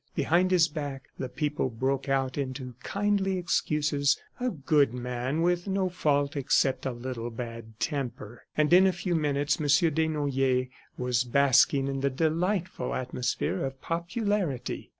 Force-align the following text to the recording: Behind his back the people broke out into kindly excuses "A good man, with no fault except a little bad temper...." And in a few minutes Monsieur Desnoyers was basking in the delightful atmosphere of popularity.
Behind 0.15 0.49
his 0.49 0.67
back 0.67 1.09
the 1.19 1.29
people 1.29 1.69
broke 1.69 2.09
out 2.09 2.35
into 2.35 2.73
kindly 2.81 3.37
excuses 3.37 4.17
"A 4.39 4.49
good 4.49 4.95
man, 4.95 5.43
with 5.43 5.67
no 5.67 5.89
fault 5.89 6.35
except 6.35 6.87
a 6.87 6.91
little 6.91 7.29
bad 7.29 7.79
temper...." 7.79 8.45
And 8.57 8.73
in 8.73 8.87
a 8.87 8.93
few 8.93 9.13
minutes 9.13 9.59
Monsieur 9.59 9.91
Desnoyers 9.91 10.69
was 10.97 11.23
basking 11.23 11.87
in 11.87 11.99
the 12.01 12.09
delightful 12.09 12.95
atmosphere 12.95 13.63
of 13.63 13.79
popularity. 13.79 14.89